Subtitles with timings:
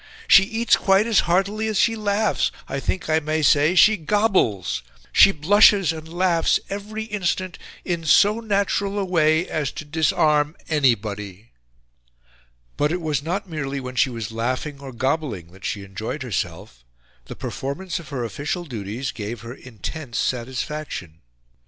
[0.27, 4.81] She eats quite as heartily as she laughs, I think I may say she gobbles...
[5.13, 11.51] She blushes and laughs every instant in so natural a way as to disarm anybody."
[12.77, 16.83] But it was not merely when she was laughing or gobbling that she enjoyed herself;
[17.25, 21.19] the performance of her official duties gave her intense satisfaction.